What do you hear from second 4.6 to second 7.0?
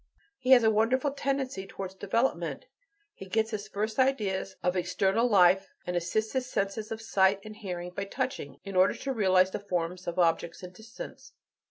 of external life and assists his senses of